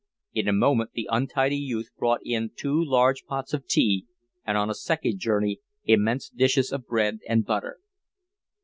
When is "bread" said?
6.87-7.19